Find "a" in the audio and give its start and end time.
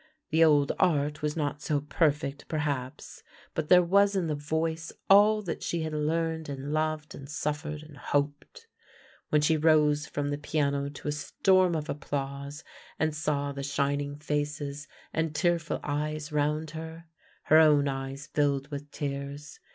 11.07-11.11